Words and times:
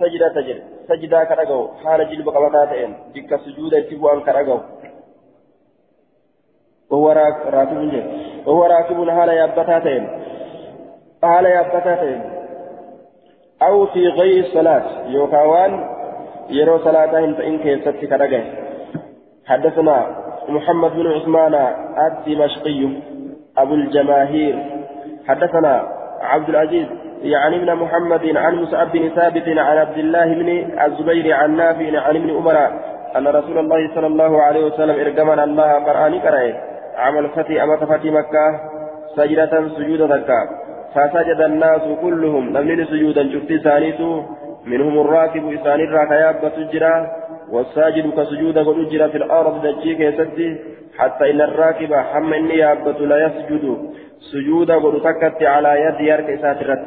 سجدة 0.00 0.28
تجر 0.28 0.58
سجدة 0.88 1.24
كرقو 1.24 1.68
حال 1.84 2.00
جلب 2.10 2.28
قبطاتين 2.28 2.90
بك 3.14 3.30
سجودة 3.44 3.80
تبوان 3.80 4.20
كرقو 4.20 4.58
وهو 6.90 7.10
راكب 7.46 7.90
جل 7.90 8.02
وهو 8.46 8.64
راكب 8.64 9.10
حال 9.10 9.28
يابتاتين 9.28 10.08
حال 11.22 11.44
يابتاتين 11.44 12.20
أو 13.62 13.86
في 13.86 14.08
غير 14.08 14.44
الصلاة 14.44 15.06
يوكاوان 15.06 15.72
يرو 16.50 16.78
صلاتهم 16.78 17.34
فإن 17.34 17.58
كيست 17.58 17.88
كرقه 17.88 18.44
حدثنا 19.46 20.16
محمد 20.48 20.90
بن 20.90 21.06
عثمان 21.06 21.54
الدمشقي 22.06 22.88
أبو 23.58 23.74
الجماهير 23.74 24.54
حدثنا 25.28 25.88
عبد 26.20 26.48
العزيز 26.48 26.86
يعني 27.22 27.56
ابن 27.56 27.74
محمد 27.74 28.36
عن 28.36 28.54
مصعب 28.54 28.92
بن 28.92 29.08
ثابت 29.08 29.48
عن 29.48 29.76
عبد 29.78 29.98
الله 29.98 30.34
بن 30.34 30.48
الزبير 30.84 31.34
عن 31.34 31.56
نافع 31.56 32.00
عن 32.00 32.16
ابن 32.16 32.30
عمر 32.30 32.56
أن 33.16 33.28
رسول 33.28 33.58
الله 33.58 33.94
صلى 33.94 34.06
الله 34.06 34.42
عليه 34.42 34.64
وسلم 34.64 35.00
إرجمنا 35.00 35.44
الله 35.44 35.72
قرآن 35.72 36.14
قرأه 36.20 36.54
عمل 36.96 37.28
فتي 37.28 37.62
أما 37.62 37.76
فتي 37.76 38.10
مكة 38.10 38.60
سجدة 39.16 39.68
سجود 39.68 40.12
ذكا 40.12 40.40
فسجد 40.94 41.40
الناس 41.40 41.82
كلهم. 42.02 42.58
لم 42.58 42.84
سجودا 42.84 43.32
شفت 43.32 43.52
ثانيته 43.64 44.24
منهم 44.66 45.00
الراكب 45.00 45.52
إسان 45.52 45.80
الراكياب 45.80 46.52
تجرى 46.56 47.06
والساجد 47.52 48.10
كسجود 48.10 48.58
قد 48.58 49.08
في 49.10 49.16
الأرض 49.16 49.66
دجيك 49.66 50.00
يسدي 50.00 50.56
حتى 50.98 51.30
إن 51.30 51.40
الراكب 51.40 51.94
حم 51.94 52.32
إني 52.32 52.74
لا 53.00 53.26
يسجد. 53.26 53.78
سجود 54.20 54.70
قد 54.70 55.00
تكت 55.00 55.42
على 55.42 55.80
يد 55.80 56.00
يرك 56.00 56.30
إسات 56.30 56.62
الرد 56.62 56.86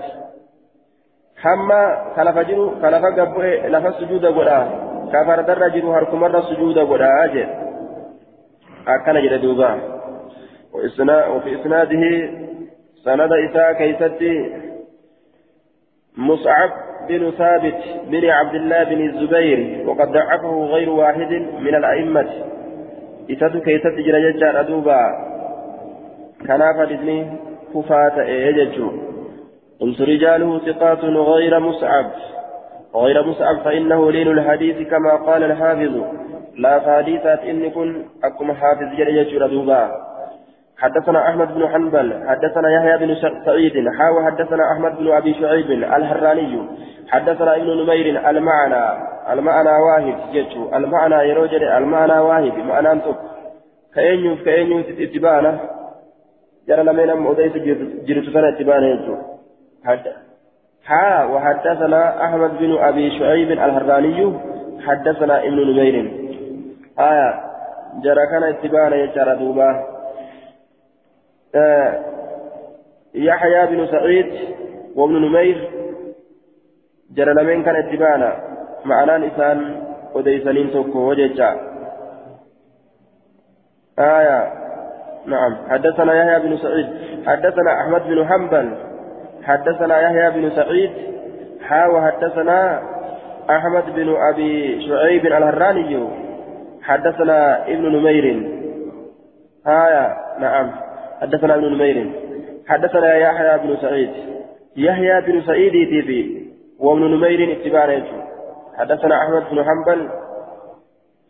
حم 1.37 1.69
خلف 2.15 2.37
جنو 2.37 2.69
خلف 2.81 3.03
قبه 3.19 3.67
لف 3.67 3.95
سجود 3.95 4.25
قد 4.25 4.67
كفر 5.13 5.41
در 5.41 5.67
جنو 5.67 5.93
هرك 5.93 6.13
مرة 6.13 6.41
سجود 6.41 6.77
قد 6.79 7.01
أجل 7.01 7.47
أكن 8.87 9.21
جد 9.21 9.41
دوبا 9.41 9.79
وفي 10.73 11.61
إسناده 11.61 12.03
سند 13.03 13.31
إساء 13.33 13.73
كيستي 13.73 14.61
مصعب 16.17 16.69
بن 17.09 17.31
ثابت 17.31 17.79
بن 18.07 18.29
عبد 18.29 18.55
الله 18.55 18.83
بن 18.83 19.09
الزبير 19.09 19.89
وقد 19.89 20.11
ضعفه 20.11 20.65
غير 20.65 20.89
واحد 20.89 21.31
من 21.59 21.75
الأئمة 21.75 22.29
إساتو 23.31 23.61
كيست 23.61 23.87
جرى 23.87 24.31
ججار 24.31 24.59
أدوبا 24.59 25.30
كان 26.47 26.73
فدني 26.77 27.39
كفاة 27.75 28.21
إيججو 28.21 28.91
قلت 29.81 30.01
رجاله 30.01 30.59
ثقات 30.59 31.03
غير 31.03 31.59
مصعب 31.59 32.05
غير 32.95 33.23
مصعب 33.27 33.57
فإنه 33.57 34.11
لين 34.11 34.27
الحديث 34.27 34.87
كما 34.87 35.15
قال 35.15 35.43
الحافظ 35.43 36.03
لا 36.57 36.79
فحديثات 36.79 37.39
إن 37.39 37.69
كن 37.69 38.05
أكم 38.23 38.53
حافظ 38.53 38.95
جرى 38.97 39.23
ججار 39.23 39.45
أدوبا 39.45 39.91
حدثنا 40.77 41.29
أحمد 41.29 41.53
بن 41.53 41.67
حنبل 41.67 42.23
حدثنا 42.27 42.69
يحيى 42.69 42.97
بن 42.97 43.15
سعيد 43.45 43.73
حاوى 43.99 44.25
حدثنا 44.25 44.71
أحمد 44.73 44.97
بن 44.97 45.11
أبي 45.11 45.33
شعيب 45.33 45.71
الهراني 45.71 46.67
حدثنا 47.09 47.55
ابن 47.55 47.83
نمير 47.83 48.29
المعنى 48.29 49.11
المعنى 49.33 49.69
واحد 49.69 50.15
جتشو 50.33 50.75
المعنى 50.75 51.29
يروجل 51.29 51.63
المعنى 51.63 52.19
واحد 52.19 52.57
معنى 52.57 52.91
أنتم 52.91 53.15
كأنيوف 53.95 54.41
كأنيوف 54.41 54.85
اتبانا 54.99 55.59
جرى 56.67 56.83
لمن 56.83 57.13
مؤديس 57.13 57.51
جرت 58.07 58.25
سنة 58.33 58.57
يجو 58.85 59.15
ها 60.85 61.25
وحدثنا 61.25 62.25
أحمد 62.25 62.57
بن 62.57 62.77
أبي 62.77 63.19
شعيب 63.19 63.51
الهراني 63.51 64.33
حدثنا 64.79 65.43
ابن 65.43 65.71
نمير 65.71 65.95
آية 66.99 67.41
جرى 68.03 68.27
كان 68.31 68.43
اتبانا 68.43 68.95
يجرى 68.95 69.35
دوبا 69.35 69.85
آه 71.55 71.99
يحيى 73.13 73.65
بن 73.67 73.87
سعيد 73.87 74.33
وابن 74.95 75.13
نمير 75.13 75.69
جرى 77.11 77.33
لمن 77.33 77.63
كان 77.63 77.75
اتبانا 77.75 78.33
معنى 78.85 79.15
إنسان 79.15 79.83
وديسانين 80.15 80.71
توكو 80.71 80.99
وجيجا 80.99 81.49
آية 83.99 84.60
نعم. 85.25 85.57
حدثنا 85.69 86.13
يحيى 86.13 86.49
بن 86.49 86.57
سعيد. 86.57 86.87
حدثنا 87.27 87.81
أحمد 87.81 88.01
بن 88.07 88.27
حنبل. 88.27 88.71
حدثنا 89.43 90.01
يحيى 90.01 90.31
بن 90.31 90.49
سعيد. 90.49 90.91
حا 91.61 92.11
حدثنا 92.11 92.81
أحمد 93.49 93.83
بن 93.95 94.15
أبي 94.33 94.81
شعيب 94.87 95.25
الهراني. 95.25 96.07
حدثنا 96.83 97.67
ابن 97.67 97.95
نمير. 97.95 98.25
آية 99.67 100.17
نعم. 100.39 100.71
حدثنا 101.21 101.55
ابن 101.55 101.73
نمير. 101.75 102.11
حدثنا 102.67 103.15
يحيى 103.15 103.57
بن 103.57 103.77
سعيد. 103.81 104.09
يحيى 104.77 105.21
بن 105.21 105.41
سعيد 105.41 105.71
تيبي 105.71 106.51
وابن 106.79 107.01
نمير 107.01 107.51
اتباع 107.51 108.01
حدثنا 108.77 109.15
أحمد 109.23 109.43
بن 109.51 109.63
حنبل. 109.63 110.09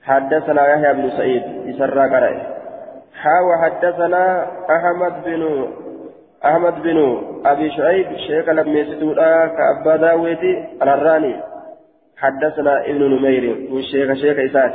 حدثنا 0.03 0.67
يحيى 0.67 0.93
بن 0.93 1.09
سعيد. 1.09 1.43
يسرى 1.65 2.09
قرأ 2.09 2.50
حاوى 3.15 3.57
حدثنا 3.61 4.47
أحمد 4.69 5.23
بن 5.23 5.67
أحمد 6.45 6.81
بن 6.81 7.21
أبي 7.45 7.71
شعيب 7.71 8.07
شيخ 8.27 8.49
لم 8.49 8.77
يسدودا 8.77 9.47
كأبا 9.47 9.95
داويتي 9.95 10.67
الهراني 10.81 11.35
حدثنا 12.17 12.85
ابن 12.85 13.03
نمير 13.03 13.73
والشيخ 13.73 14.13
شيخ 14.13 14.37
إساس. 14.39 14.73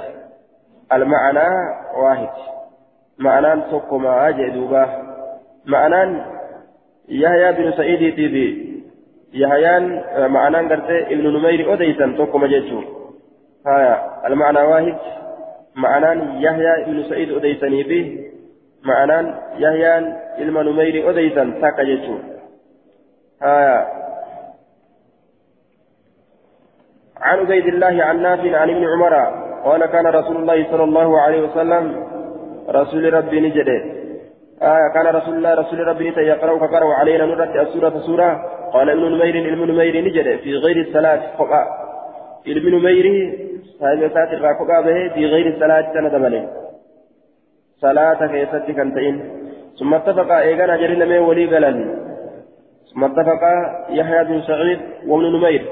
المعنى 0.93 1.49
واحد. 1.97 2.29
معنى 3.19 3.63
تقوم 3.63 4.07
أجدوبا 4.07 4.89
معنى 5.67 6.23
يحيى 7.09 7.53
بن 7.53 7.73
سعيد 7.73 8.15
تيبي. 8.17 8.83
يحيى 9.35 9.81
معنى 10.29 10.57
قرتي 10.57 11.15
ابن 11.15 11.37
نمير 11.37 11.73
أديسا 11.73 12.07
جيتشو. 12.47 12.83
هايا 13.67 14.27
المعنى 14.27 14.61
واحد. 14.61 14.97
معنى 15.76 16.42
يحيى 16.44 16.84
بن 16.87 17.03
سعيد 17.03 17.32
أديسني 17.32 17.82
به. 17.82 18.04
معنى 18.82 19.34
يحيى 19.59 19.92
علم 20.38 20.59
نمير 20.59 21.10
أديسا 21.10 21.59
تاكا 21.60 21.82
جيتشو. 21.82 22.16
هايا 23.42 23.87
عن 27.20 27.38
عبيد 27.38 27.66
الله 27.66 28.04
عن 28.04 28.22
نافع 28.22 28.56
عن 28.56 28.70
ابن 28.70 28.84
عمر 28.84 29.14
قال 29.64 29.87
كان 29.87 30.06
رسول 30.06 30.37
الله 30.37 30.70
صلى 30.70 30.84
الله 30.84 31.20
عليه 31.20 31.41
وسلم 31.42 31.84
رسول 32.69 33.14
ربي 33.14 33.41
نجده. 33.41 33.81
آية 34.62 34.88
كان 34.94 35.06
رسول 35.06 35.34
الله 35.34 35.54
رسول 35.54 35.78
ربي 35.87 36.08
يقرأ 36.08 36.58
فقرأ 36.58 36.94
علينا 36.94 37.26
نرد 37.26 37.56
السورة 37.56 37.98
سورة. 37.98 38.31
قال 38.72 38.91
ابن 38.91 39.04
نمير 39.12 39.53
ابن 39.53 39.70
نمير 39.72 40.04
نجده 40.04 40.37
في 40.37 40.54
غير 40.54 40.76
الصلاة 40.76 41.37
فقا 41.38 41.62
ابن 42.47 42.75
نمير 42.75 43.06
صاحب 43.81 44.10
سات 44.14 44.32
الراقبة 44.32 44.81
به 44.81 45.14
في 45.14 45.26
غير 45.26 45.47
الصلاة 45.54 45.92
سنة 45.94 46.19
ملي 46.19 46.48
صلاة 47.81 48.26
كيست 48.26 48.70
كنتين 48.76 49.16
ثم 49.78 49.94
اتفق 49.94 50.32
ايغانا 50.32 50.76
جرين 50.76 51.09
من 51.09 51.19
ولي 51.19 51.56
قلن 51.56 51.78
ثم 52.94 53.04
اتفق 53.04 53.42
يحيى 53.88 54.25
بن 54.25 54.42
سعيد 54.42 54.81
وابن 55.06 55.25
نمير 55.37 55.64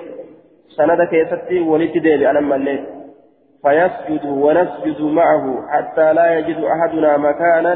سنة 0.76 1.04
كيست 1.04 1.52
ولي 1.52 1.86
تديبي 1.88 2.30
أنا 2.30 2.40
مليت 2.40 2.84
فيسجد 3.62 4.24
ونسجد 4.24 5.00
معه 5.00 5.44
حتى 5.68 6.12
لا 6.12 6.38
يجد 6.38 6.58
أحدنا 6.64 7.16
مكانا 7.16 7.74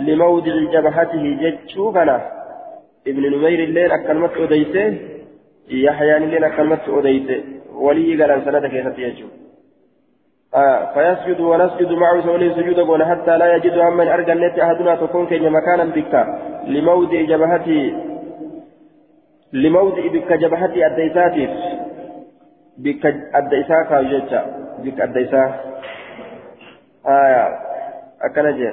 لموضع 0.00 0.54
جبهته 0.74 1.24
جتشوفنا 1.42 2.16
ابن 3.06 3.22
نمير 3.34 3.58
الليل 3.64 3.92
أكلمت 3.92 4.36
أديته 4.36 4.98
يحيى 5.68 6.16
الليل 6.16 6.44
أكلمت 6.44 6.88
أديته 6.88 7.40
ولي 7.74 8.22
قال 8.22 8.44
سنة 8.44 8.68
كيف 8.68 8.98
يجو 8.98 9.26
آه 10.54 10.94
فيسجد 10.94 11.40
ونسجد 11.40 11.92
معه 11.92 12.20
سولي 12.20 12.54
سجود 12.54 12.80
قول 12.80 13.04
حتى 13.04 13.38
لا 13.38 13.54
يجد 13.54 13.78
هم 13.78 14.00
أرجى 14.00 14.32
النت 14.32 14.58
أحدنا 14.58 14.94
تكون 14.94 15.26
كي 15.26 15.48
مكانا 15.48 15.84
بك. 15.84 16.26
لموضع 16.66 17.20
جبهته 17.22 17.94
لموضع 19.52 20.06
بك 20.06 20.32
جبهته 20.32 20.86
الديساتي. 20.86 21.48
بك 22.78 23.06
الديساكا 23.34 23.98
يجتشا 24.00 24.42
بك 24.78 25.00
الديسا. 25.00 25.54
آية. 27.08 27.70
أكنجي 28.22 28.70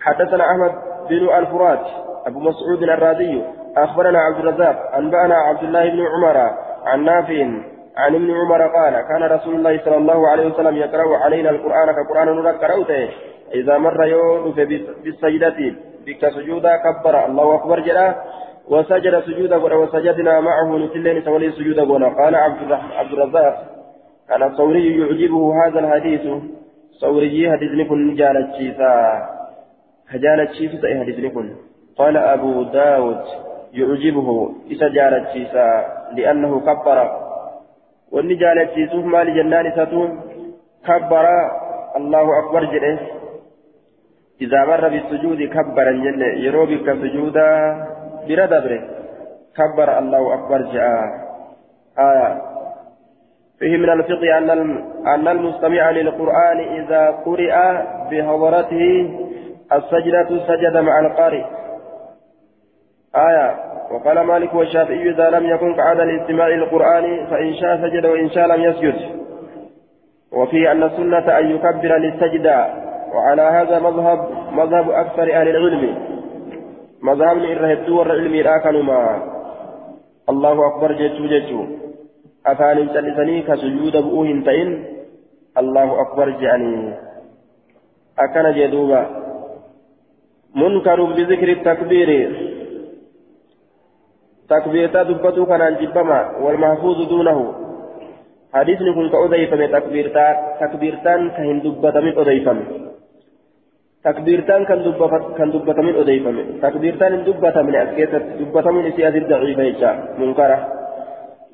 حدثنا 0.00 0.44
أحمد 0.50 0.72
بن 1.10 1.28
الفرات 1.38 1.86
أبو 2.26 2.40
مسعود 2.40 2.82
الرازي 2.82 3.42
أخبرنا 3.76 4.18
عبد 4.18 4.38
الرزاق 4.38 4.94
أنبأنا 4.96 5.34
عبد 5.34 5.62
الله 5.62 5.90
بن 5.90 6.06
عمر 6.06 6.50
عن 6.86 7.04
نافع 7.04 7.48
عن 7.96 8.14
ابن 8.14 8.30
عمر 8.30 8.62
قال 8.62 8.94
كان 9.08 9.22
رسول 9.22 9.54
الله 9.54 9.84
صلى 9.84 9.96
الله 9.96 10.28
عليه 10.28 10.46
وسلم 10.46 10.76
يقرأ 10.76 11.16
علينا 11.16 11.50
القرآن 11.50 11.88
كقرآن 11.92 12.28
نرى 12.36 12.50
قرأته. 12.50 13.08
إذا 13.54 13.78
مر 13.78 14.04
يوم 14.04 14.50
بالسجدة 15.04 15.58
بك 16.06 16.28
سجودا 16.28 16.76
كبر 16.76 17.26
الله 17.26 17.54
أكبر 17.54 17.80
جلا 17.80 18.14
وسجد 18.68 19.20
سجودا 19.20 19.56
وسجدنا 19.56 20.40
معه 20.40 20.78
نتلين 20.78 21.22
سولي 21.22 21.50
سجودا 21.50 22.08
قال 22.08 22.34
عبد 22.34 23.12
الرزاق 23.12 23.56
أنا 24.30 24.46
الثوري 24.46 25.00
يعجبه 25.00 25.66
هذا 25.66 25.78
الحديث. 25.80 26.20
ثوري 27.00 27.50
حديث 27.50 27.88
كن 27.88 28.14
جالت 28.14 28.54
شيسا. 28.54 28.92
هجالت 30.08 30.50
شيسا 30.52 30.88
حديث 31.00 31.32
كن 31.34 31.50
قال 31.98 32.16
أبو 32.16 32.62
داود 32.62 33.24
يعجبه 33.72 34.28
إذا 34.70 34.88
جالت 34.88 35.28
شيسا 35.34 35.68
لأنه 36.16 36.60
كبر. 36.60 37.29
جالت 38.12 38.70
شيسوف 38.74 39.04
ما 39.04 39.24
لجنان 39.24 39.72
ستون 39.72 40.20
كبر 40.86 41.26
الله 41.96 42.38
أكبر 42.38 42.64
جده 42.64 42.98
إذا 44.40 44.64
مر 44.64 44.88
بالسجود 44.88 45.42
كبر 45.42 45.88
الجنة 45.88 46.26
يروبك 46.26 46.86
سجودا 47.02 47.50
بردبره 48.28 48.82
كبر 49.56 49.98
الله 49.98 50.34
أكبر 50.34 50.58
جاء 50.72 51.30
آية 51.98 52.42
فيه 53.58 53.76
من 53.76 53.90
الفقه 53.90 54.38
أن 54.38 54.50
أن 55.06 55.28
المستمع 55.28 55.90
للقرآن 55.90 56.58
إذا 56.58 57.10
قرئ 57.10 57.54
بحضرته 58.10 59.10
السجدة 59.72 60.28
سجد 60.48 60.76
مع 60.76 61.00
القارئ 61.00 61.44
آية 63.16 63.69
وقال 63.90 64.20
مالك 64.20 64.54
والشافعي 64.54 65.10
إذا 65.10 65.30
لم 65.30 65.46
يكن 65.46 65.74
قعد 65.74 66.00
الاستماع 66.00 66.48
للقرآن 66.48 67.26
فإن 67.26 67.54
شاء 67.54 67.76
سجد 67.76 68.06
وإن 68.06 68.30
شاء 68.30 68.46
لم 68.46 68.62
يسجد. 68.62 68.94
وفيه 70.32 70.72
أن 70.72 70.82
السنة 70.82 71.38
أن 71.38 71.50
يكبر 71.50 71.96
للسجدة 71.96 72.74
وعلى 73.14 73.42
هذا 73.42 73.78
مذهب 73.78 74.28
مذهب 74.52 74.90
أكثر 74.90 75.22
أهل 75.22 75.48
العلم. 75.48 75.94
مذهب 77.02 77.36
الرهبت 77.36 77.88
والعلم 77.88 78.58
كانوا 78.62 78.82
الله 80.28 80.66
أكبر 80.66 80.92
جيتو 80.92 81.26
جيتو 81.26 81.64
أفان 82.46 82.86
جلسني 82.86 83.42
كسجود 83.42 83.96
بؤوه 83.96 84.42
تئن. 84.46 84.84
الله 85.58 86.00
أكبر 86.00 86.30
جاني. 86.30 86.94
أكن 88.18 88.52
جدوبا. 88.52 89.06
منكر 90.56 91.04
بذكر 91.04 91.48
التكبير. 91.48 92.49
تكبيرتا 94.50 95.02
دبتو 95.02 95.46
كان 95.46 95.62
جبما 95.80 96.20
والمحفوظ 96.42 96.98
دونه. 97.08 97.38
حديث 98.54 98.82
نكون 98.82 99.08
كأضيفم 99.08 99.60
تكبيرتا 99.76 100.26
تكبيرتان 100.60 101.20
كهن 101.36 101.58
دبتا 101.64 102.00
من 102.00 102.18
أضيفم 102.18 102.58
تكبيرتان 104.04 104.64
كان 104.64 104.82
دبتا 104.82 105.18
كان 105.38 105.50
دبتا 105.54 105.82
من 105.82 105.94
أضيفم 106.02 106.36
تكبيرتان 106.62 107.24
دبتا 107.24 107.62
من 107.62 107.74
أسكيت 107.76 108.14
دبتا 108.40 108.70
من 108.70 108.86
إسياد 108.90 109.16
الضعيفة 109.16 109.90
منكرة. 110.18 110.58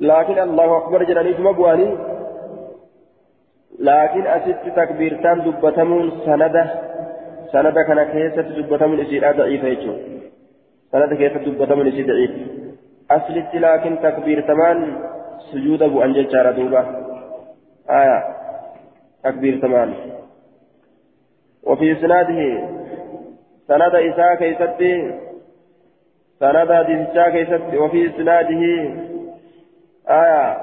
لكن 0.01 0.39
الله 0.39 0.69
أكبر 0.77 1.01
جلالي 1.03 1.33
مبواني. 1.47 1.89
لكن 3.89 4.23
أسيت 4.37 4.63
تكبيرتان 4.77 5.37
دبتا 5.47 5.85
من 5.85 6.11
سندة. 6.27 6.65
سندة 7.53 7.83
كان 7.89 8.01
كيسة 8.13 8.49
دبتا 8.57 8.87
من 8.87 9.01
إسياد 9.01 9.37
ضعيفة 9.37 9.85
سندة 10.93 11.15
كيسة 11.21 11.39
دبتا 11.47 11.75
من 11.75 11.87
إسياد 11.93 12.07
ضعيفة 12.11 12.56
أصلت 13.11 13.55
لكن 13.55 13.99
تكبير 14.03 14.41
تمان 14.41 14.99
سجود 15.53 15.83
أبو 15.83 16.03
أنجل 16.03 16.33
شارة 16.33 16.51
دوبا 16.51 16.83
آية 17.91 18.25
تكبير 19.25 19.61
تمان 19.61 19.95
وفي 21.63 21.95
سناده 21.95 22.41
سند 23.69 23.95
إساء 23.95 24.35
كيست 24.35 24.81
سند 26.41 26.71
إساء 26.71 27.31
كيست. 27.31 27.75
وفي 27.75 28.13
سناده 28.17 28.63
آية 30.09 30.57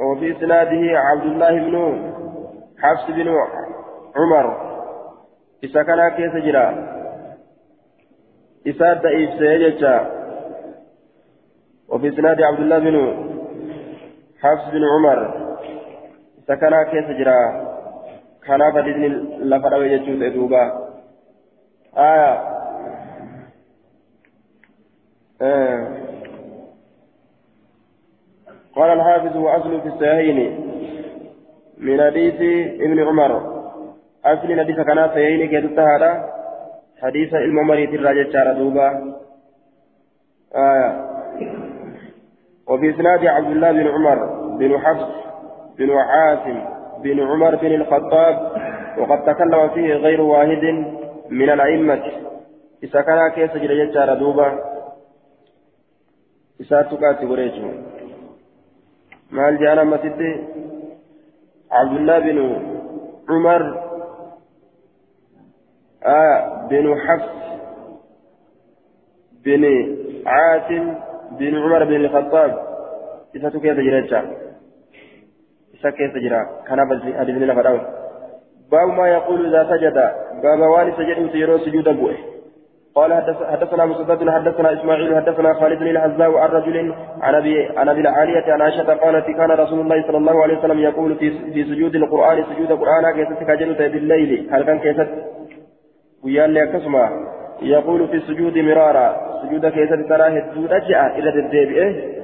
وفي 0.00 0.34
سناده 0.40 0.98
عبد 0.98 1.22
الله 1.22 1.50
بن 1.50 1.74
حفص 2.78 3.10
بن 3.10 3.28
عمر. 4.16 4.46
إساء 5.64 5.82
كان 5.82 6.08
كيس 6.08 6.44
جرا. 6.44 6.66
إساء 8.68 8.94
دئيف 8.94 9.30
سيجتا 9.38 10.17
وفي 11.98 12.10
سناد 12.10 12.42
عبد 12.42 12.60
الله 12.60 12.78
بن 12.78 12.96
حفص 14.42 14.70
بن 14.72 14.82
عمر 14.84 15.18
سكنا 16.48 16.82
كيس 16.82 17.04
جرا 17.18 17.38
كان 18.46 18.72
فدين 18.72 19.02
لفر 19.40 19.74
ويجوز 19.74 20.32
دوبا 20.34 20.64
آية. 21.96 22.32
آه. 25.42 25.88
قال 28.76 28.90
الحافظ 28.90 29.36
وأصل 29.36 29.80
في 29.80 29.88
الصحيحين 29.88 30.38
من 31.78 32.02
حديث 32.06 32.34
ابن 32.80 32.98
عمر. 33.08 33.32
أصل 34.24 34.60
حديث 34.60 34.76
كان 34.76 35.06
كيف 35.46 35.78
هذا 35.78 36.12
حديث 37.02 37.34
الممريت 37.34 37.90
الراجل 37.94 38.32
شار 38.32 38.52
دوبا 38.52 38.88
آية. 40.54 41.17
وفي 42.68 42.90
إسناد 42.90 43.26
عبد 43.26 43.50
الله 43.50 43.72
بن 43.72 43.88
عمر 43.88 44.18
بن 44.58 44.78
حفص 44.78 45.08
بن 45.78 45.90
عاصم 45.90 46.64
بن 47.02 47.20
عمر 47.20 47.56
بن 47.56 47.74
الخطاب 47.74 48.52
وقد 48.98 49.24
تكلم 49.24 49.68
فيه 49.68 49.94
غير 49.94 50.20
واحد 50.20 50.64
من 51.30 51.50
الأئمة. 51.50 52.02
إذا 52.82 53.00
كان 53.00 53.28
كيس 53.28 53.50
جريجة 53.50 54.14
دوبا 54.14 54.58
إذا 56.60 56.82
تقاتي 56.82 57.26
وريجو 57.26 57.70
مال 59.30 59.58
جانا 59.58 59.84
مسجد 59.84 60.48
عبد 61.70 61.96
الله 61.96 62.18
بن 62.18 62.38
عمر؟ 63.30 63.88
آه 66.06 66.66
بن 66.70 67.00
حفص 67.00 67.38
بن 69.44 69.64
عاصم 70.26 71.07
بن 71.30 71.58
عمر 71.62 71.84
بن 71.84 71.94
الخطاب. 71.94 72.58
إذا 73.36 73.48
كيف 73.48 73.62
جريتشا 73.62 74.20
إذا 75.80 75.90
كيف 75.90 76.14
جرى 76.14 76.46
كان 76.66 76.78
حديث 77.18 77.36
لنا 77.36 77.54
فراوي 77.54 77.80
باب 78.72 78.88
ما 78.88 79.08
يقول 79.08 79.46
إذا 79.46 79.70
سجد. 79.70 79.94
باب 80.42 80.60
وان 80.60 80.92
سجد 80.92 81.32
سيرو 81.32 81.58
سجود 81.58 81.88
أبوه 81.88 82.14
قال 82.94 83.12
حدثنا 83.50 83.84
مسدد 83.84 84.30
حدثنا 84.30 84.72
إسماعيل 84.72 85.16
حدثنا 85.16 85.54
خالد 85.54 85.78
بن 85.78 85.86
الحزاء 85.86 86.36
عن 86.36 86.48
رجل 86.48 86.94
عن 87.20 87.34
ابي 87.34 87.68
عن 87.76 87.88
أبي 87.88 88.00
العالية 88.00 88.52
عن 88.52 88.62
عائشة 88.62 88.94
قالت 88.94 89.26
كان 89.26 89.50
رسول 89.50 89.80
الله 89.80 90.06
صلى 90.06 90.16
الله 90.16 90.42
عليه 90.42 90.58
وسلم 90.58 90.78
يقول 90.78 91.16
في 91.16 91.30
في 91.52 91.64
سجود 91.64 91.94
القرآن 91.94 92.44
سجود 92.44 92.70
القرآن 92.70 93.14
كيف 93.14 93.38
تكاجلت 93.38 93.78
بالليل. 93.78 94.48
هل 94.52 94.62
كان 94.64 94.78
كيف 94.78 95.08
ويان 96.24 96.50
لي 96.50 96.66
يقول 97.62 98.08
في 98.08 98.16
السجود 98.16 98.58
مرارا. 98.58 99.16
سجود 99.42 99.66
كيف 99.66 100.08
تراه 100.08 100.38
الدود 100.38 100.72
أجأ 100.72 101.06
إلى 101.06 101.30
الدبئه 101.30 102.18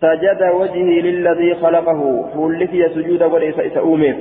سجد 0.00 0.42
وجهي 0.54 1.00
للذي 1.00 1.54
خلقه. 1.54 2.30
فولك 2.34 2.74
يا 2.74 2.88
سجود 2.88 3.22
وليس 3.22 3.58
إسأومف 3.58 4.16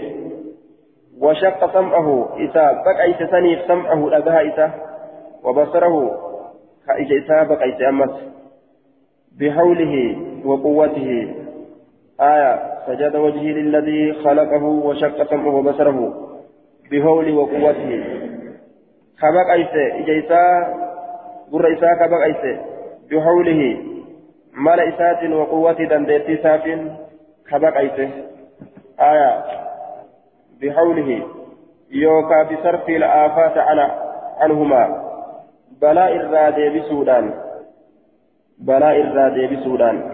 وشق 1.20 1.74
سمعه. 1.74 2.30
إذا 2.38 2.84
بقيت 2.86 3.32
سنيف 3.32 3.60
سمعه. 3.68 4.10
لقها 4.10 4.42
إذا 4.42 4.72
وبصره. 5.44 6.20
كإيش 6.88 7.12
إذا 7.12 7.44
بقيت 7.44 7.82
أمس. 7.82 8.10
بحوله 9.40 10.16
وقوته. 10.46 11.36
آية. 12.22 12.60
سجد 12.88 13.16
وجهي 13.16 13.54
للذي 13.54 14.14
خلقه. 14.14 14.64
وشق 14.64 15.30
سمعه 15.30 15.56
وبصره. 15.56 16.14
بحوله 16.92 17.34
وقوته. 17.34 18.04
كبقيت 19.22 19.76
إجيسا 20.00 20.44
قر 21.52 21.74
إسا 21.74 22.06
كبقيت 22.06 22.60
بحوله 23.12 23.78
مال 24.54 24.80
إسات 24.80 25.32
وقوة 25.32 25.74
دندتي 25.74 26.38
ساف 26.38 26.64
كبقيته 27.52 28.10
آية 29.00 29.44
بحوله 30.62 31.22
يوكا 31.92 32.44
بصرف 32.44 32.90
الآفات 32.90 33.58
على 33.58 33.92
عنهما 34.40 35.04
بلاء 35.82 36.16
الرادي 36.16 36.80
بسودان 36.80 37.34
بلاء 38.60 39.02
الرادي 39.02 39.56
بسودان 39.56 40.12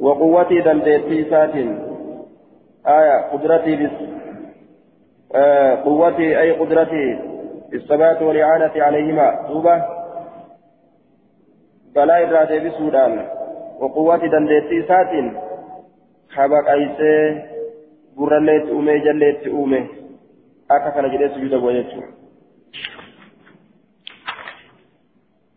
وقوة 0.00 0.60
دندتي 0.60 1.30
سات 1.30 1.54
آية 2.86 3.20
قدرتي 3.32 3.76
بس 3.76 3.90
آه 5.34 5.74
قوتي 5.74 6.40
أي 6.40 6.50
قدرتي 6.52 7.33
بالثبات 7.74 8.22
والإعانة 8.22 8.72
عليهما 8.76 9.46
دوبة 9.48 9.82
balaa 11.94 12.18
irraa 12.18 12.46
deebisuudhaan 12.50 13.12
waquwwati 13.80 14.28
dandeettii 14.28 14.78
isaatiin 14.78 15.28
habaqaysee 16.36 17.20
gurralleetti 18.16 18.72
uume 18.72 18.98
jalleetti 19.00 19.50
uume 19.50 19.80
akka 20.68 20.90
kana 20.90 21.08
jedhee 21.08 21.28
sujuuda 21.34 21.58
bu'a 21.58 21.72
jechuudha. 21.78 22.10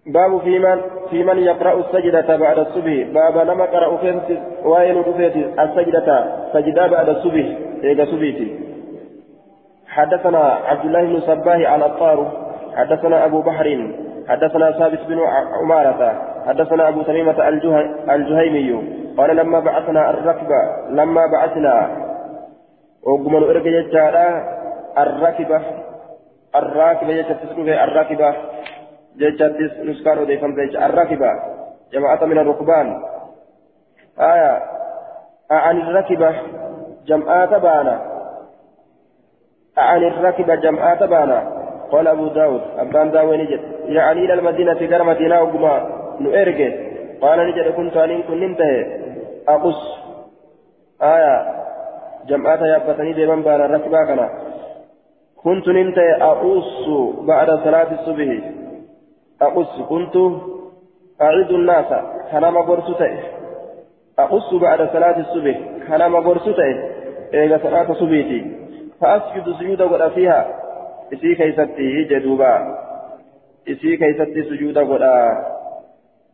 باب 0.07 0.41
في 0.41 0.59
من 0.59 0.81
في 1.09 1.23
من 1.23 1.37
يقرأ 1.37 1.73
السجدة 1.79 2.37
بعد 2.37 2.59
الصبح 2.59 3.07
باب 3.13 3.37
لما 3.47 3.65
قرأ 3.65 3.87
وين 4.65 4.97
السجدة 5.59 6.25
سجدة 6.53 6.87
بعد 6.87 7.09
الصبح 7.09 7.45
إيجا 7.83 8.05
صبيتي 8.05 8.66
حدثنا 9.97 10.39
عبد 10.65 10.85
الله 10.85 11.01
بن 11.01 11.19
صباه 11.19 11.67
على 11.67 11.85
الطار 11.85 12.47
حدثنا 12.75 13.25
أبو 13.25 13.41
بحر 13.41 13.93
حدثنا 14.29 14.71
ثابت 14.71 14.99
بن 15.07 15.19
عمارة 15.61 16.21
حدثنا 16.47 16.89
أبو 16.89 17.01
تميمة 17.01 17.47
الجهيمي 18.09 18.69
قال 19.17 19.35
لما 19.35 19.59
بعثنا 19.59 20.09
الركب 20.09 20.51
لما 20.89 21.21
بعثنا 21.33 21.89
وقمنا 23.03 23.45
إرقى 23.45 23.69
الركبة 24.97 25.61
الراكبة 26.55 27.09
يجتسكوا 27.09 27.83
الراكبة 27.83 28.35
جيتشاتيس 29.17 29.71
نسكار 29.79 30.19
وديفم 30.21 30.55
زيت 30.55 30.75
الركبة 30.75 31.31
جماعة 31.93 32.25
من 32.25 32.37
الركبان. 32.37 33.03
آية 34.19 34.63
عن 35.51 35.81
الركبة 35.81 36.35
جمعات 37.07 37.49
بانا. 37.49 38.16
عن 39.77 40.03
الركبة 40.03 40.55
جمعات 40.55 41.03
بانا. 41.03 41.57
قال 41.91 42.07
أبو 42.07 42.27
داود 42.27 42.61
أبان 42.77 43.11
داوي 43.11 43.37
نجد 43.37 43.59
يعني 43.85 44.25
إلى 44.25 44.33
المدينة 44.33 44.73
غير 44.73 45.03
مدينة 45.03 45.41
وقما 45.41 45.89
نؤرقه 46.19 46.73
قال 47.21 47.39
نجد 47.47 47.73
كنت 47.73 47.97
أن 47.97 48.21
كن 48.23 48.39
ننتهي. 48.39 48.85
أقص. 49.47 49.97
آية. 51.01 51.35
جمعات 52.27 52.61
يابتني 52.61 53.13
ديما 53.13 53.35
بانا 53.35 53.65
الركبة 53.65 54.05
كنا. 54.05 54.29
كنت 55.43 55.67
ننتهي. 55.67 56.13
أقص 56.21 56.89
بعد 57.27 57.49
صلاة 57.49 57.91
الصبح. 57.91 58.39
أقص. 59.41 59.81
كنت 59.89 60.15
أعيد 61.21 61.51
الناس. 61.51 61.89
كلام 62.31 62.57
قرصته 62.57 63.19
أقص 64.19 64.53
بعد 64.53 64.89
صلاة 64.93 65.19
الصبح. 65.19 65.57
كلام 65.87 66.15
قرصته 66.15 66.71
إذا 67.33 67.59
صلاة 67.63 67.93
صبيتي 67.93 68.66
فأسجد 69.01 69.55
سجود 69.59 69.81
قد 69.81 70.11
فيها. 70.11 70.59
إسي 71.13 71.35
كيستي 71.35 72.03
جدوبا. 72.03 72.77
إسي 73.69 73.97
كيستي 73.97 74.43
سجود 74.43 74.77
قد 74.77 75.01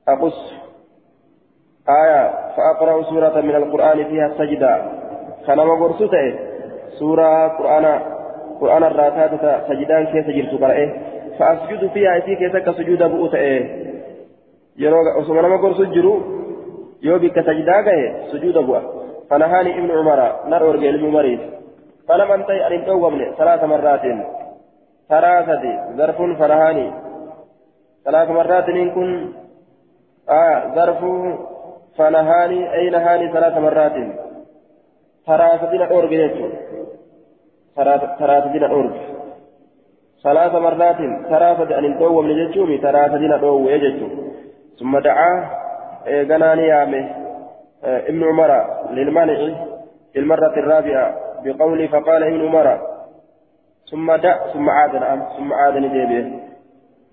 أقص. 0.07 0.53
آية 1.89 2.31
فأقرأ 2.57 3.03
سورة 3.03 3.41
من 3.41 3.55
القرآن 3.55 4.05
فيها 4.05 4.27
السجدة 4.27 4.81
كلام 5.45 5.83
قرصته 5.83 6.39
سورة 6.99 7.47
قرآن 7.47 7.99
قرآن 8.61 8.83
الراتات 8.83 9.31
سجدان 9.67 10.05
كيف 10.05 10.25
سجلت 10.25 10.61
قرأه 10.61 10.93
فأسجد 11.39 11.89
فيها 11.93 12.17
إسي 12.17 12.35
كيسك 12.35 12.71
سجود 12.71 13.03
بؤوت 13.03 13.35
إيه 13.35 13.93
يروى 14.77 15.21
أسمى 15.21 15.41
نما 15.41 15.57
قرص 15.57 15.81
جرو. 15.81 16.21
يو 17.03 17.19
بك 17.19 17.41
سجدا 17.41 18.15
سجود 18.31 18.57
بؤ 18.57 18.79
فنهاني 19.29 19.79
ابن 19.79 19.91
عمر 19.91 20.19
نرور 20.47 20.77
علم 20.77 21.13
مريض 21.13 21.39
فلم 22.07 22.31
انتهي 22.31 22.67
أن 22.67 22.73
انتوى 22.73 23.33
ثلاث 23.37 23.63
مرات. 23.63 24.01
ثلاثة. 25.09 25.95
ظرف 25.97 26.21
فنهاني 26.21 26.91
ثلاث 28.05 28.29
مرات 28.29 28.69
إن 28.69 28.91
كن. 28.91 29.33
آه 30.29 30.75
ظرف 30.75 30.99
فنهاني 31.97 32.73
أي 32.73 32.89
نهاني 32.89 33.31
ثلاث 33.31 33.57
مرات. 33.57 33.95
ثلاثة 35.27 35.71
دين 35.71 35.81
أورج 35.81 36.13
ثلاثة 37.75 38.51
دين 38.51 38.63
أورج 38.63 38.95
ثلاث 40.23 40.53
مرات. 40.55 40.97
ثلاثة 41.29 41.79
أن 41.79 41.85
من 42.25 42.47
جتشومي 42.47 42.77
ثلاثة 42.77 43.17
دين 43.17 43.39
دو 43.39 43.69
يجتشو 43.69 44.07
ثم 44.79 44.99
دعا 44.99 45.49
جناني 46.07 46.67
يامه 46.67 47.09
ابن 47.83 48.23
عمر 48.23 48.51
للمنع 48.91 49.37
المرة 50.15 50.53
الرابعة. 50.57 51.22
بقوله 51.43 51.87
فقال 51.87 52.23
ابن 52.23 52.47
عمر 52.47 52.81
ثم 53.91 54.15
دع 54.15 54.53
ثم 54.53 54.69
عاد 54.69 54.95
نعم 54.95 55.23
ثم 55.37 55.53
عاد 55.53 55.77
نديبه 55.77 56.39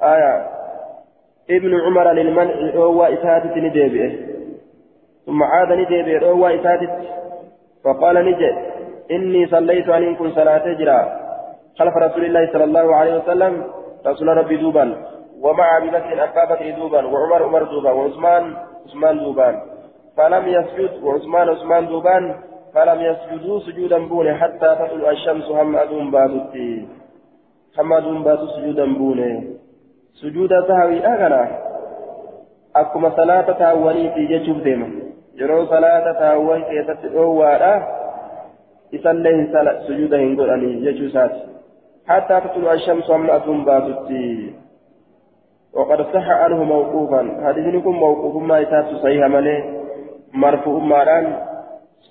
آية. 0.02 0.46
ابن 1.50 1.80
عمر 1.80 2.12
للمنع 2.12 2.74
هو 2.74 3.04
إساتة 3.04 3.56
نديبه 3.56 4.18
ثم 5.26 5.42
عاد 5.42 5.72
نديبه 5.72 6.26
هو 6.30 6.46
إساتة 6.46 6.90
فقال 7.84 8.14
نجي 8.14 8.50
إني 9.10 9.46
صليت 9.46 9.88
أن 9.88 10.02
إن 10.02 10.30
صلاة 10.30 10.72
جرا 10.72 11.20
خلف 11.78 11.96
رسول 11.96 12.24
الله 12.24 12.52
صلى 12.52 12.64
الله 12.64 12.96
عليه 12.96 13.14
وسلم 13.18 13.64
رسول 14.06 14.28
ربي 14.28 14.56
دوبا. 14.56 14.96
ومع 15.40 15.76
أبي 15.76 15.90
بكر 15.90 16.24
ابا 16.24 16.44
بكر 16.54 16.70
دوبا 16.70 17.06
وعمر 17.06 17.42
عمر 17.42 17.62
دوبا 17.62 17.90
وعثمان 17.92 18.56
عثمان 18.86 19.18
دوبا. 19.18 19.62
فلم 20.16 20.48
يسجد 20.48 21.02
وعثمان 21.02 21.48
عثمان 21.48 21.86
دوبا. 21.86 22.34
فلم 22.74 23.00
يسجدوا 23.00 23.60
سجودا 23.60 23.98
بون 23.98 24.34
حتى 24.34 24.76
تطلع 24.80 25.10
الشمس 25.10 25.44
هم 25.50 25.76
أدوم 25.76 26.10
باتتي. 26.10 26.88
هم 27.78 27.92
أدوم 27.92 28.22
باتو 28.22 28.46
سجودا 28.46 28.84
بون 28.84 29.20
سجود 30.14 30.50
سهوي 30.68 31.06
أغنى. 31.06 31.70
akkuma 32.74 33.10
salaata 33.16 33.54
taawwaniiti 33.54 34.26
jechuuf 34.26 34.62
deema 34.62 34.86
yeroo 35.34 35.66
salaata 35.66 36.14
taawwan 36.14 36.62
keessatti 36.64 37.08
dhoowwaadha 37.08 37.72
isallee 38.90 39.48
sujuuda 39.86 40.18
hin 40.18 40.36
godhanii 40.36 40.80
jechuu 40.80 41.06
isaati 41.06 41.50
حتى 42.10 42.40
تطلع 42.40 42.72
الشمس 42.72 43.10
أمنأة 43.10 43.46
باتتي. 43.66 44.54
وقد 45.74 46.00
صح 46.12 46.28
عنه 46.30 46.64
موقوفا. 46.64 47.22
حديث 47.46 47.74
يكون 47.74 47.96
موقوف 47.96 48.42
ما 48.42 48.58
يتات 48.58 48.86
صحيح 49.02 49.26
ملي. 49.26 49.80
مرفوع 50.34 50.78
مالان 50.78 51.49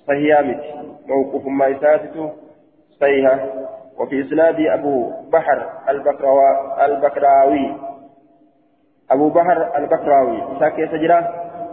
صحيح 0.06 0.40
مت. 0.40 0.62
موقوف 1.08 1.46
ما 1.46 1.66
يتات 1.66 2.00
صحيح. 3.00 3.44
وفي 3.98 4.20
إسناد 4.20 4.60
أبو 4.60 5.12
بحر 5.32 5.58
البكراوي 6.84 7.76
أبو 9.10 9.28
بحر 9.28 9.58
البكراوي. 9.78 10.38
ساكي 10.60 10.86
سجرة 10.86 11.20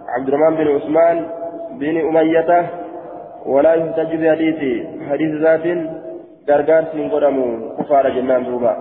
عبد 0.08 0.28
الرحمن 0.28 0.56
بن 0.56 0.68
عثمان 0.76 1.18
بن 1.80 1.96
أمية. 2.08 2.70
ولا 3.46 3.74
يحتج 3.74 4.16
بحديث 4.16 4.60
حديث 5.10 5.32
ذات. 5.42 5.66
gargaarsi 6.48 6.96
hin 6.98 7.10
godhamu 7.12 7.76
kufaara 7.76 8.12
jennaan 8.16 8.46
duuba 8.48 8.72